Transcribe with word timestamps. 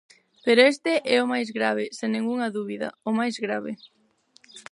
Pero 0.45 0.61
este 0.73 0.93
é 1.15 1.17
o 1.21 1.29
máis 1.33 1.49
grave, 1.57 1.85
sen 1.97 2.09
ningunha 2.15 2.53
dúbida, 2.57 2.87
o 3.09 3.11
máis 3.19 3.35
grave. 3.45 3.71